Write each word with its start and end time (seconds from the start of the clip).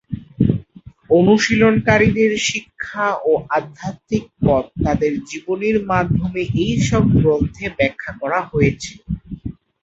অনুশীলনকারীদের 1.09 2.31
শিক্ষা 2.47 3.07
ও 3.23 3.41
আধ্যাত্মিক 3.51 4.25
পথ 4.41 4.65
তাঁদের 4.83 5.13
জীবনীর 5.29 5.77
মাধ্যমে 5.85 6.41
এই 6.61 6.73
সব 6.89 7.03
গ্রন্থে 7.15 7.65
ব্যাখ্যা 7.77 8.11
করা 8.21 8.39
হয়েছে। 8.49 8.91